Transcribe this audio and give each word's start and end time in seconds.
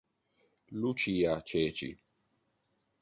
Lucia 0.71 1.43
Ceci 1.43 1.93